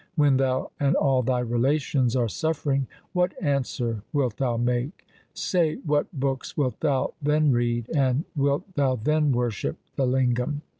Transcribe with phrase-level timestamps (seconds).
[0.15, 5.05] When thou and all thy relations are suffering, what answer wilt thou make?
[5.35, 10.63] Say what books wilt thou then read, and wilt thou then worship the lingam